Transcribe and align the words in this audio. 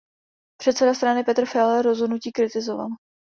Předseda 0.61 0.93
strany 0.93 1.23
Petr 1.23 1.45
Fiala 1.45 1.81
rozhodnutí 1.81 2.31
kritizoval. 2.31 2.87